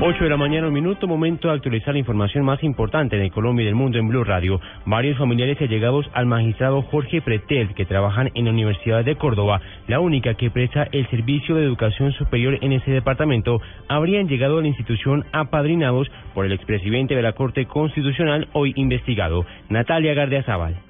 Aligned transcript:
8 0.00 0.22
de 0.22 0.30
la 0.30 0.36
mañana, 0.36 0.68
un 0.68 0.72
minuto, 0.72 1.08
momento 1.08 1.48
de 1.48 1.54
actualizar 1.54 1.92
la 1.92 1.98
información 1.98 2.44
más 2.44 2.62
importante 2.62 3.16
de 3.16 3.30
Colombia 3.30 3.64
y 3.64 3.66
del 3.66 3.74
mundo 3.74 3.98
en 3.98 4.06
Blue 4.06 4.22
Radio. 4.22 4.60
Varios 4.86 5.18
familiares 5.18 5.60
allegados 5.60 6.08
al 6.12 6.26
magistrado 6.26 6.82
Jorge 6.82 7.20
Pretel, 7.20 7.74
que 7.74 7.84
trabajan 7.84 8.30
en 8.34 8.44
la 8.44 8.52
Universidad 8.52 9.04
de 9.04 9.16
Córdoba, 9.16 9.60
la 9.88 9.98
única 9.98 10.34
que 10.34 10.52
presta 10.52 10.86
el 10.92 11.08
servicio 11.10 11.56
de 11.56 11.64
educación 11.64 12.12
superior 12.12 12.58
en 12.60 12.72
ese 12.74 12.92
departamento, 12.92 13.60
habrían 13.88 14.28
llegado 14.28 14.58
a 14.58 14.62
la 14.62 14.68
institución 14.68 15.24
apadrinados 15.32 16.08
por 16.32 16.46
el 16.46 16.52
expresidente 16.52 17.16
de 17.16 17.22
la 17.22 17.32
Corte 17.32 17.66
Constitucional, 17.66 18.46
hoy 18.52 18.74
investigado, 18.76 19.46
Natalia 19.68 20.14
Gardeazabal. 20.14 20.87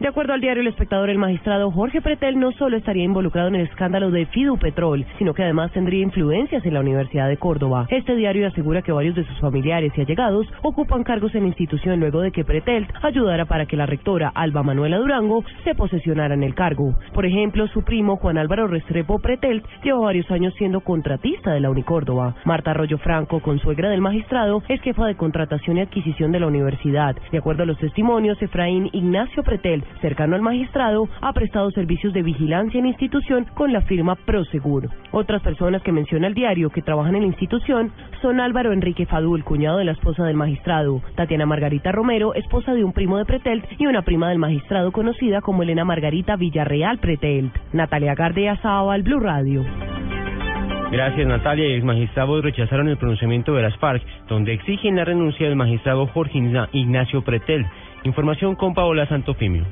De 0.00 0.08
acuerdo 0.08 0.32
al 0.32 0.40
diario 0.40 0.60
El 0.60 0.66
Espectador, 0.66 1.08
el 1.08 1.18
magistrado 1.18 1.70
Jorge 1.70 2.02
Pretel 2.02 2.38
no 2.38 2.50
solo 2.52 2.76
estaría 2.76 3.04
involucrado 3.04 3.46
en 3.48 3.54
el 3.54 3.68
escándalo 3.68 4.10
de 4.10 4.26
Fidupetrol, 4.26 5.06
sino 5.18 5.34
que 5.34 5.44
además 5.44 5.70
tendría 5.70 6.02
influencias 6.02 6.66
en 6.66 6.74
la 6.74 6.80
Universidad 6.80 7.28
de 7.28 7.36
Córdoba. 7.36 7.86
Este 7.88 8.16
diario 8.16 8.48
asegura 8.48 8.82
que 8.82 8.90
varios 8.90 9.14
de 9.14 9.24
sus 9.24 9.38
familiares 9.38 9.92
y 9.96 10.00
allegados 10.00 10.48
ocupan 10.62 11.04
cargos 11.04 11.32
en 11.36 11.42
la 11.42 11.48
institución 11.48 12.00
luego 12.00 12.22
de 12.22 12.32
que 12.32 12.44
Pretel 12.44 12.88
ayudara 13.02 13.44
para 13.44 13.66
que 13.66 13.76
la 13.76 13.86
rectora 13.86 14.32
Alba 14.34 14.64
Manuela 14.64 14.98
Durango 14.98 15.44
se 15.62 15.76
posesionara 15.76 16.34
en 16.34 16.42
el 16.42 16.56
cargo. 16.56 16.96
Por 17.12 17.24
ejemplo, 17.24 17.68
su 17.68 17.84
primo 17.84 18.16
Juan 18.16 18.36
Álvaro 18.36 18.66
Restrepo 18.66 19.20
Pretel 19.20 19.62
lleva 19.84 20.00
varios 20.00 20.28
años 20.32 20.54
siendo 20.58 20.80
contratista 20.80 21.52
de 21.52 21.60
la 21.60 21.70
Unicórdoba. 21.70 22.34
Marta 22.44 22.72
Arroyo 22.72 22.98
Franco, 22.98 23.40
consuegra 23.40 23.90
del 23.90 24.00
magistrado, 24.00 24.60
es 24.68 24.80
jefa 24.80 25.06
de 25.06 25.14
contratación 25.14 25.78
y 25.78 25.82
adquisición 25.82 26.32
de 26.32 26.40
la 26.40 26.48
universidad. 26.48 27.14
De 27.30 27.38
acuerdo 27.38 27.62
a 27.62 27.66
los 27.66 27.78
testimonios, 27.78 28.42
Efraín 28.42 28.90
Ignacio 28.92 29.44
Pretel 29.44 29.83
cercano 30.00 30.36
al 30.36 30.42
magistrado, 30.42 31.08
ha 31.20 31.32
prestado 31.32 31.70
servicios 31.70 32.12
de 32.12 32.22
vigilancia 32.22 32.78
en 32.78 32.86
institución 32.86 33.46
con 33.54 33.72
la 33.72 33.82
firma 33.82 34.16
Prosegur. 34.16 34.90
Otras 35.12 35.42
personas 35.42 35.82
que 35.82 35.92
menciona 35.92 36.26
el 36.26 36.34
diario 36.34 36.70
que 36.70 36.82
trabajan 36.82 37.14
en 37.14 37.22
la 37.22 37.28
institución 37.28 37.92
son 38.20 38.40
Álvaro 38.40 38.72
Enrique 38.72 39.06
Fadul, 39.06 39.44
cuñado 39.44 39.78
de 39.78 39.84
la 39.84 39.92
esposa 39.92 40.24
del 40.24 40.36
magistrado, 40.36 41.00
Tatiana 41.14 41.46
Margarita 41.46 41.92
Romero, 41.92 42.34
esposa 42.34 42.74
de 42.74 42.84
un 42.84 42.92
primo 42.92 43.18
de 43.18 43.24
Pretelt 43.24 43.64
y 43.78 43.86
una 43.86 44.02
prima 44.02 44.28
del 44.28 44.38
magistrado 44.38 44.92
conocida 44.92 45.40
como 45.40 45.62
Elena 45.62 45.84
Margarita 45.84 46.36
Villarreal 46.36 46.98
Pretelt. 46.98 47.54
Natalia 47.72 48.14
Gardea 48.14 48.58
al 48.64 49.02
Blue 49.02 49.20
Radio. 49.20 49.64
Gracias, 50.94 51.26
Natalia. 51.26 51.76
Y 51.76 51.82
magistrados 51.82 52.44
rechazaron 52.44 52.88
el 52.88 52.96
pronunciamiento 52.96 53.52
de 53.52 53.62
las 53.62 53.76
FARC, 53.78 54.00
donde 54.28 54.52
exigen 54.52 54.94
la 54.94 55.04
renuncia 55.04 55.48
del 55.48 55.56
magistrado 55.56 56.06
Jorge 56.06 56.38
Ignacio 56.70 57.22
Pretel. 57.22 57.66
Información 58.04 58.54
con 58.54 58.74
Paola 58.74 59.04
Santofimio. 59.08 59.64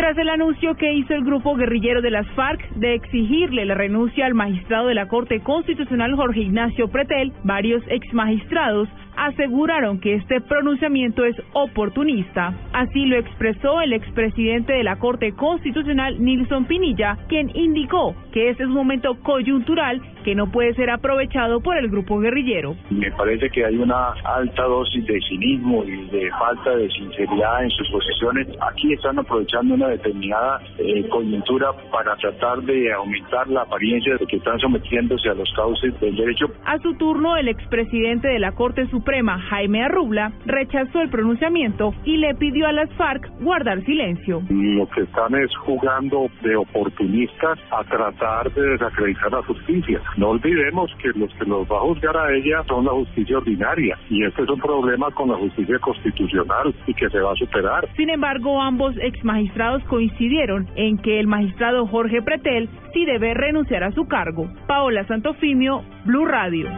Tras 0.00 0.16
el 0.16 0.30
anuncio 0.30 0.76
que 0.76 0.94
hizo 0.94 1.12
el 1.12 1.24
grupo 1.24 1.54
guerrillero 1.56 2.00
de 2.00 2.10
las 2.10 2.26
FARC 2.28 2.70
de 2.70 2.94
exigirle 2.94 3.66
la 3.66 3.74
renuncia 3.74 4.24
al 4.24 4.32
magistrado 4.32 4.86
de 4.86 4.94
la 4.94 5.08
Corte 5.08 5.40
Constitucional 5.40 6.16
Jorge 6.16 6.40
Ignacio 6.40 6.88
Pretel, 6.88 7.34
varios 7.44 7.82
ex 7.86 8.10
magistrados 8.14 8.88
aseguraron 9.20 10.00
que 10.00 10.14
este 10.14 10.40
pronunciamiento 10.40 11.24
es 11.26 11.36
oportunista. 11.52 12.54
Así 12.72 13.04
lo 13.04 13.16
expresó 13.16 13.82
el 13.82 13.92
expresidente 13.92 14.72
de 14.72 14.82
la 14.82 14.96
Corte 14.96 15.32
Constitucional, 15.32 16.22
Nilson 16.24 16.64
Pinilla, 16.64 17.18
quien 17.28 17.50
indicó 17.54 18.14
que 18.32 18.48
este 18.48 18.62
es 18.62 18.68
un 18.68 18.74
momento 18.74 19.16
coyuntural 19.22 20.00
que 20.24 20.34
no 20.34 20.50
puede 20.50 20.72
ser 20.74 20.88
aprovechado 20.90 21.60
por 21.60 21.76
el 21.76 21.90
grupo 21.90 22.18
guerrillero. 22.18 22.76
Me 22.88 23.10
parece 23.12 23.50
que 23.50 23.64
hay 23.64 23.76
una 23.76 24.12
alta 24.24 24.62
dosis 24.64 25.04
de 25.06 25.20
cinismo 25.28 25.84
y 25.84 26.06
de 26.08 26.30
falta 26.38 26.74
de 26.76 26.88
sinceridad 26.90 27.64
en 27.64 27.70
sus 27.70 27.90
posiciones. 27.90 28.48
Aquí 28.70 28.92
están 28.94 29.18
aprovechando 29.18 29.74
una 29.74 29.88
determinada 29.90 30.60
eh, 30.78 31.08
coyuntura 31.08 31.72
para 31.90 32.16
tratar 32.16 32.62
de 32.62 32.92
aumentar 32.92 33.48
la 33.48 33.62
apariencia 33.62 34.16
de 34.16 34.26
que 34.26 34.36
están 34.36 34.58
sometiéndose 34.58 35.28
a 35.28 35.34
los 35.34 35.50
cauces 35.54 35.98
del 36.00 36.16
derecho. 36.16 36.46
A 36.64 36.78
su 36.78 36.94
turno, 36.94 37.36
el 37.36 37.48
expresidente 37.48 38.28
de 38.28 38.38
la 38.38 38.52
Corte 38.52 38.86
Suprema, 38.86 39.38
Jaime 39.38 39.84
Arrubla, 39.84 40.32
rechazó 40.46 41.00
el 41.00 41.10
pronunciamiento 41.10 41.94
y 42.04 42.16
le 42.16 42.34
pidió 42.34 42.66
a 42.66 42.72
las 42.72 42.90
FARC 42.94 43.28
guardar 43.40 43.84
silencio. 43.84 44.42
Lo 44.48 44.88
que 44.88 45.02
están 45.02 45.34
es 45.34 45.54
jugando 45.56 46.28
de 46.42 46.56
oportunistas 46.56 47.58
a 47.70 47.84
tratar 47.84 48.52
de 48.52 48.62
desacreditar 48.62 49.32
la 49.32 49.42
justicia. 49.42 50.00
No 50.16 50.30
olvidemos 50.30 50.90
que 51.02 51.08
los 51.18 51.32
que 51.34 51.44
los 51.44 51.66
va 51.70 51.76
a 51.78 51.80
juzgar 51.80 52.16
a 52.16 52.32
ella 52.32 52.62
son 52.68 52.84
la 52.84 52.92
justicia 52.92 53.38
ordinaria 53.38 53.98
y 54.08 54.24
este 54.24 54.42
es 54.42 54.48
un 54.48 54.60
problema 54.60 55.10
con 55.10 55.28
la 55.30 55.36
justicia 55.36 55.78
constitucional 55.78 56.74
y 56.86 56.94
que 56.94 57.08
se 57.08 57.20
va 57.20 57.32
a 57.32 57.36
superar. 57.36 57.88
Sin 57.96 58.10
embargo, 58.10 58.60
ambos 58.60 58.94
ex 59.00 59.22
magistrados 59.24 59.79
coincidieron 59.84 60.68
en 60.76 60.98
que 60.98 61.20
el 61.20 61.26
magistrado 61.26 61.86
Jorge 61.86 62.22
Pretel 62.22 62.68
sí 62.92 63.04
debe 63.04 63.34
renunciar 63.34 63.84
a 63.84 63.92
su 63.92 64.06
cargo. 64.06 64.48
Paola 64.66 65.04
Santofimio, 65.06 65.82
Blue 66.04 66.26
Radio. 66.26 66.68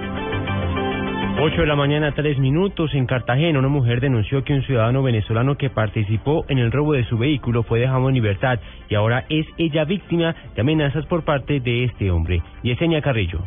8 1.40 1.62
de 1.62 1.66
la 1.66 1.74
mañana, 1.76 2.12
3 2.12 2.38
minutos. 2.38 2.94
En 2.94 3.06
Cartagena, 3.06 3.58
una 3.58 3.68
mujer 3.68 4.00
denunció 4.00 4.44
que 4.44 4.52
un 4.52 4.62
ciudadano 4.62 5.02
venezolano 5.02 5.56
que 5.56 5.70
participó 5.70 6.44
en 6.48 6.58
el 6.58 6.70
robo 6.70 6.92
de 6.92 7.04
su 7.04 7.18
vehículo 7.18 7.62
fue 7.62 7.80
dejado 7.80 8.08
en 8.08 8.14
libertad 8.14 8.60
y 8.88 8.94
ahora 8.94 9.24
es 9.28 9.46
ella 9.58 9.84
víctima 9.84 10.36
de 10.54 10.60
amenazas 10.60 11.04
por 11.06 11.24
parte 11.24 11.58
de 11.60 11.84
este 11.84 12.10
hombre. 12.10 12.42
Yesenia 12.62 13.00
Carrillo. 13.00 13.40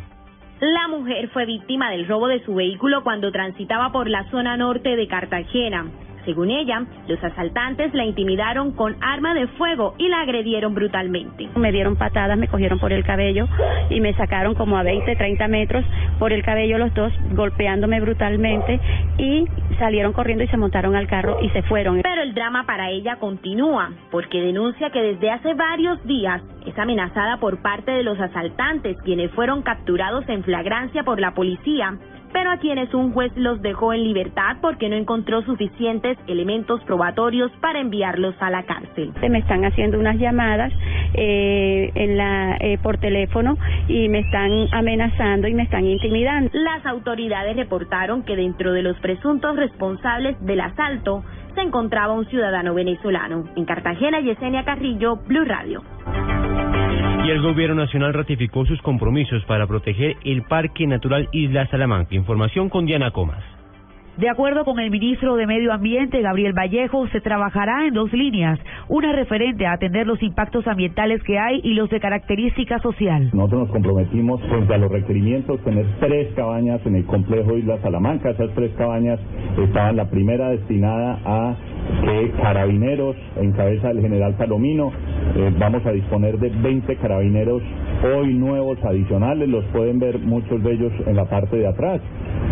La 0.60 0.88
mujer 0.88 1.28
fue 1.28 1.46
víctima 1.46 1.90
del 1.90 2.08
robo 2.08 2.28
de 2.28 2.40
su 2.44 2.54
vehículo 2.54 3.02
cuando 3.02 3.30
transitaba 3.30 3.92
por 3.92 4.08
la 4.08 4.24
zona 4.30 4.56
norte 4.56 4.96
de 4.96 5.06
Cartagena. 5.06 5.86
Según 6.26 6.50
ella, 6.50 6.84
los 7.06 7.22
asaltantes 7.22 7.94
la 7.94 8.04
intimidaron 8.04 8.72
con 8.72 8.96
arma 9.00 9.32
de 9.32 9.46
fuego 9.46 9.94
y 9.96 10.08
la 10.08 10.22
agredieron 10.22 10.74
brutalmente. 10.74 11.48
Me 11.54 11.70
dieron 11.70 11.94
patadas, 11.94 12.36
me 12.36 12.48
cogieron 12.48 12.80
por 12.80 12.92
el 12.92 13.04
cabello 13.04 13.46
y 13.90 14.00
me 14.00 14.12
sacaron 14.14 14.56
como 14.56 14.76
a 14.76 14.82
20, 14.82 15.14
30 15.14 15.46
metros 15.46 15.84
por 16.18 16.32
el 16.32 16.42
cabello 16.42 16.78
los 16.78 16.92
dos, 16.94 17.12
golpeándome 17.30 18.00
brutalmente 18.00 18.80
y 19.18 19.46
salieron 19.78 20.12
corriendo 20.12 20.42
y 20.42 20.48
se 20.48 20.56
montaron 20.56 20.96
al 20.96 21.06
carro 21.06 21.38
y 21.42 21.48
se 21.50 21.62
fueron. 21.62 22.02
Pero 22.02 22.22
el 22.22 22.34
drama 22.34 22.64
para 22.66 22.90
ella 22.90 23.16
continúa, 23.16 23.92
porque 24.10 24.40
denuncia 24.40 24.90
que 24.90 25.00
desde 25.00 25.30
hace 25.30 25.54
varios 25.54 26.04
días 26.06 26.42
es 26.66 26.76
amenazada 26.76 27.36
por 27.36 27.62
parte 27.62 27.92
de 27.92 28.02
los 28.02 28.18
asaltantes, 28.18 28.96
quienes 29.02 29.30
fueron 29.30 29.62
capturados 29.62 30.28
en 30.28 30.42
flagrancia 30.42 31.04
por 31.04 31.20
la 31.20 31.34
policía 31.34 31.96
pero 32.32 32.50
a 32.50 32.58
quienes 32.58 32.92
un 32.94 33.12
juez 33.12 33.32
los 33.36 33.60
dejó 33.62 33.92
en 33.92 34.04
libertad 34.04 34.56
porque 34.60 34.88
no 34.88 34.96
encontró 34.96 35.42
suficientes 35.42 36.18
elementos 36.26 36.82
probatorios 36.84 37.50
para 37.60 37.80
enviarlos 37.80 38.34
a 38.40 38.50
la 38.50 38.64
cárcel. 38.64 39.12
Se 39.20 39.28
me 39.28 39.38
están 39.38 39.64
haciendo 39.64 39.98
unas 39.98 40.18
llamadas 40.18 40.72
eh, 41.14 41.90
en 41.94 42.16
la, 42.16 42.56
eh, 42.60 42.78
por 42.82 42.98
teléfono 42.98 43.56
y 43.88 44.08
me 44.08 44.20
están 44.20 44.50
amenazando 44.72 45.48
y 45.48 45.54
me 45.54 45.62
están 45.62 45.84
intimidando. 45.86 46.50
Las 46.52 46.84
autoridades 46.86 47.56
reportaron 47.56 48.22
que 48.22 48.36
dentro 48.36 48.72
de 48.72 48.82
los 48.82 48.98
presuntos 49.00 49.56
responsables 49.56 50.36
del 50.44 50.60
asalto 50.60 51.24
se 51.54 51.62
encontraba 51.62 52.12
un 52.12 52.26
ciudadano 52.26 52.74
venezolano. 52.74 53.44
En 53.56 53.64
Cartagena, 53.64 54.20
Yesenia 54.20 54.64
Carrillo, 54.64 55.16
Blue 55.26 55.44
Radio. 55.44 55.82
Y 57.26 57.30
el 57.30 57.42
gobierno 57.42 57.74
nacional 57.74 58.14
ratificó 58.14 58.64
sus 58.66 58.80
compromisos 58.82 59.44
para 59.46 59.66
proteger 59.66 60.14
el 60.24 60.42
Parque 60.42 60.86
Natural 60.86 61.28
Isla 61.32 61.66
Salamanca. 61.66 62.14
Información 62.14 62.68
con 62.68 62.86
Diana 62.86 63.10
Comas. 63.10 63.42
De 64.16 64.30
acuerdo 64.30 64.64
con 64.64 64.78
el 64.78 64.92
ministro 64.92 65.34
de 65.34 65.44
Medio 65.44 65.72
Ambiente, 65.72 66.22
Gabriel 66.22 66.52
Vallejo, 66.56 67.08
se 67.08 67.20
trabajará 67.20 67.84
en 67.84 67.94
dos 67.94 68.12
líneas. 68.12 68.60
Una 68.88 69.10
referente 69.10 69.66
a 69.66 69.72
atender 69.72 70.06
los 70.06 70.22
impactos 70.22 70.68
ambientales 70.68 71.20
que 71.24 71.36
hay 71.36 71.60
y 71.64 71.74
los 71.74 71.90
de 71.90 71.98
característica 71.98 72.78
social. 72.78 73.28
Nosotros 73.34 73.62
nos 73.62 73.70
comprometimos 73.70 74.40
frente 74.42 74.74
a 74.74 74.78
los 74.78 74.92
requerimientos 74.92 75.60
tener 75.64 75.84
tres 75.98 76.32
cabañas 76.36 76.80
en 76.86 76.94
el 76.94 77.06
complejo 77.06 77.58
Isla 77.58 77.78
Salamanca. 77.82 78.30
Esas 78.30 78.54
tres 78.54 78.70
cabañas 78.78 79.18
estaban 79.58 79.96
la 79.96 80.08
primera 80.08 80.50
destinada 80.50 81.18
a 81.24 81.56
que 82.04 82.30
carabineros 82.42 83.16
en 83.36 83.52
cabeza 83.52 83.88
del 83.88 84.00
general 84.00 84.34
Palomino. 84.34 84.92
Eh, 85.36 85.52
vamos 85.58 85.84
a 85.86 85.92
disponer 85.92 86.38
de 86.38 86.50
20 86.50 86.96
carabineros 86.96 87.62
hoy 88.04 88.34
nuevos 88.34 88.78
adicionales. 88.84 89.48
Los 89.48 89.64
pueden 89.66 89.98
ver 89.98 90.18
muchos 90.18 90.62
de 90.62 90.72
ellos 90.72 90.92
en 91.06 91.16
la 91.16 91.24
parte 91.24 91.56
de 91.56 91.66
atrás. 91.66 92.00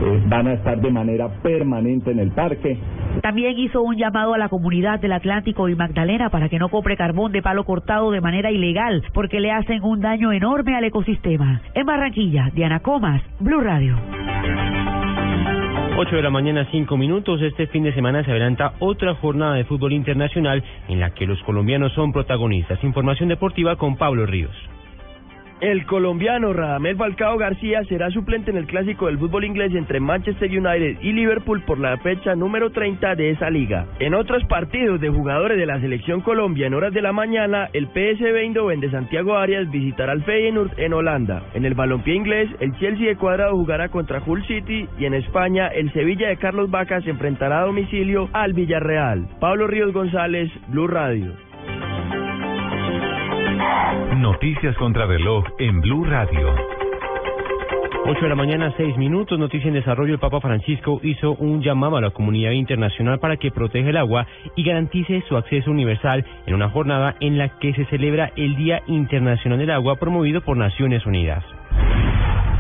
Eh, 0.02 0.22
van 0.26 0.48
a 0.48 0.54
estar 0.54 0.80
de 0.80 0.90
manera 0.90 1.28
permanente 1.42 2.10
en 2.10 2.18
el 2.18 2.30
parque. 2.32 2.78
También 3.22 3.58
hizo 3.58 3.80
un 3.82 3.96
llamado 3.96 4.34
a 4.34 4.38
la 4.38 4.48
comunidad 4.48 4.98
del 5.00 5.12
Atlántico 5.12 5.68
y 5.68 5.76
Magdalena 5.76 6.30
para 6.30 6.48
que 6.48 6.58
no 6.58 6.68
compre 6.68 6.96
carbón 6.96 7.32
de 7.32 7.42
palo 7.42 7.64
cortado 7.64 8.10
de 8.10 8.20
manera 8.20 8.50
ilegal 8.50 9.04
porque 9.12 9.40
le 9.40 9.52
hacen 9.52 9.82
un 9.84 10.00
daño 10.00 10.32
enorme 10.32 10.76
al 10.76 10.84
ecosistema. 10.84 11.62
En 11.74 11.86
Barranquilla, 11.86 12.50
Diana 12.54 12.80
Comas, 12.80 13.22
Blue 13.38 13.60
Radio. 13.60 13.96
8 15.96 16.16
de 16.16 16.22
la 16.22 16.30
mañana, 16.30 16.66
5 16.72 16.96
minutos. 16.96 17.40
Este 17.40 17.68
fin 17.68 17.84
de 17.84 17.94
semana 17.94 18.24
se 18.24 18.30
adelanta 18.32 18.74
otra 18.80 19.14
jornada 19.14 19.54
de 19.54 19.64
fútbol 19.64 19.92
internacional 19.92 20.64
en 20.88 20.98
la 20.98 21.10
que 21.10 21.24
los 21.24 21.40
colombianos 21.44 21.92
son 21.92 22.12
protagonistas. 22.12 22.82
Información 22.82 23.28
deportiva 23.28 23.76
con 23.76 23.96
Pablo 23.96 24.26
Ríos. 24.26 24.73
El 25.64 25.86
colombiano 25.86 26.52
Radamel 26.52 26.94
Falcao 26.98 27.38
García 27.38 27.82
será 27.84 28.10
suplente 28.10 28.50
en 28.50 28.58
el 28.58 28.66
clásico 28.66 29.06
del 29.06 29.18
fútbol 29.18 29.44
inglés 29.44 29.74
entre 29.74 29.98
Manchester 29.98 30.50
United 30.50 30.98
y 31.00 31.14
Liverpool 31.14 31.62
por 31.62 31.78
la 31.78 31.96
fecha 31.96 32.34
número 32.34 32.70
30 32.70 33.14
de 33.14 33.30
esa 33.30 33.48
liga. 33.48 33.86
En 33.98 34.12
otros 34.12 34.44
partidos 34.44 35.00
de 35.00 35.08
jugadores 35.08 35.56
de 35.56 35.64
la 35.64 35.80
selección 35.80 36.20
Colombia 36.20 36.66
en 36.66 36.74
horas 36.74 36.92
de 36.92 37.00
la 37.00 37.14
mañana, 37.14 37.70
el 37.72 37.86
PSV 37.86 38.40
Eindhoven 38.40 38.80
de 38.80 38.90
Santiago 38.90 39.38
Arias 39.38 39.70
visitará 39.70 40.12
al 40.12 40.22
Feyenoord 40.24 40.78
en 40.78 40.92
Holanda. 40.92 41.44
En 41.54 41.64
el 41.64 41.72
balompié 41.72 42.14
inglés, 42.14 42.50
el 42.60 42.76
Chelsea 42.78 43.06
de 43.06 43.16
Cuadrado 43.16 43.56
jugará 43.56 43.88
contra 43.88 44.22
Hull 44.22 44.46
City 44.46 44.86
y 44.98 45.06
en 45.06 45.14
España, 45.14 45.68
el 45.68 45.90
Sevilla 45.94 46.28
de 46.28 46.36
Carlos 46.36 46.70
Vaca 46.70 47.00
se 47.00 47.08
enfrentará 47.08 47.60
a 47.60 47.64
domicilio 47.64 48.28
al 48.34 48.52
Villarreal. 48.52 49.26
Pablo 49.40 49.66
Ríos 49.66 49.94
González, 49.94 50.50
Blue 50.68 50.88
Radio. 50.88 51.32
Noticias 54.16 54.76
contra 54.76 55.06
reloj 55.06 55.44
en 55.58 55.80
Blue 55.80 56.04
Radio. 56.04 56.54
8 58.06 58.20
de 58.20 58.28
la 58.28 58.34
mañana, 58.34 58.74
6 58.76 58.96
minutos. 58.96 59.38
Noticia 59.38 59.68
en 59.68 59.74
desarrollo. 59.74 60.12
El 60.12 60.18
Papa 60.18 60.40
Francisco 60.40 61.00
hizo 61.02 61.32
un 61.36 61.62
llamado 61.62 61.96
a 61.96 62.00
la 62.00 62.10
comunidad 62.10 62.50
internacional 62.50 63.20
para 63.20 63.36
que 63.36 63.52
proteja 63.52 63.90
el 63.90 63.96
agua 63.96 64.26
y 64.56 64.64
garantice 64.64 65.22
su 65.28 65.36
acceso 65.36 65.70
universal 65.70 66.24
en 66.46 66.54
una 66.54 66.68
jornada 66.68 67.14
en 67.20 67.38
la 67.38 67.48
que 67.60 67.72
se 67.74 67.84
celebra 67.86 68.32
el 68.36 68.56
Día 68.56 68.82
Internacional 68.88 69.58
del 69.58 69.70
Agua 69.70 69.96
promovido 69.96 70.40
por 70.40 70.56
Naciones 70.56 71.06
Unidas. 71.06 71.44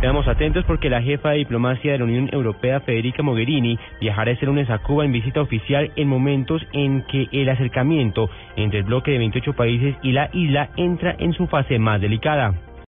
Quedamos 0.04 0.28
atentos 0.28 0.66
porque 0.66 0.90
la 0.90 1.00
jefa 1.00 1.30
de 1.30 1.38
diplomacia 1.38 1.92
de 1.92 1.98
la 1.98 2.04
Unión 2.04 2.28
Europea, 2.30 2.80
Federica 2.80 3.22
Mogherini, 3.22 3.78
viajará 4.02 4.32
este 4.32 4.44
lunes 4.44 4.68
a 4.68 4.76
Cuba 4.80 5.06
en 5.06 5.12
visita 5.12 5.40
oficial 5.40 5.92
en 5.96 6.08
momentos 6.08 6.60
en 6.74 7.00
que 7.04 7.26
el 7.32 7.48
acercamiento 7.48 8.28
entre 8.54 8.80
el 8.80 8.84
bloque 8.84 9.12
de 9.12 9.18
28 9.18 9.54
países 9.54 9.96
y 10.02 10.12
la 10.12 10.28
isla 10.34 10.68
entra 10.76 11.16
en 11.18 11.32
su 11.32 11.46
fase 11.46 11.78
más 11.78 12.02
delicada. 12.02 12.52